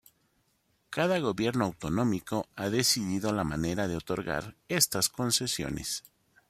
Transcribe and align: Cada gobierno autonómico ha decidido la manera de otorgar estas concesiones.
Cada 0.89 1.19
gobierno 1.19 1.65
autonómico 1.65 2.47
ha 2.55 2.69
decidido 2.71 3.31
la 3.33 3.43
manera 3.43 3.87
de 3.87 3.97
otorgar 3.97 4.55
estas 4.67 5.09
concesiones. 5.09 6.01